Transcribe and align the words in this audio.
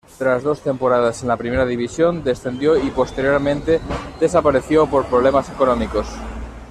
Tras 0.17 0.41
dos 0.41 0.61
temporadas 0.61 1.21
en 1.21 1.27
la 1.27 1.37
primera 1.37 1.63
división, 1.63 2.23
descendió 2.23 2.75
y 2.75 2.89
posteriormente 2.89 3.79
desapareció 4.19 4.87
por 4.87 5.05
problemas 5.05 5.47
económicos. 5.51 6.07